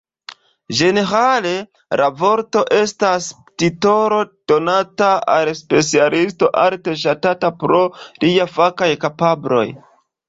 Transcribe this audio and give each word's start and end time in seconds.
Ĝenerale 0.77 1.49
la 2.01 2.07
vorto 2.21 2.63
estas 2.77 3.27
titolo 3.63 4.17
donata 4.53 5.11
al 5.35 5.51
specialisto 5.63 6.51
alte 6.63 6.97
ŝatata 7.03 7.53
pro 7.65 7.83
liaj 8.25 8.51
fakaj 8.57 8.91
kapabloj. 9.07 9.67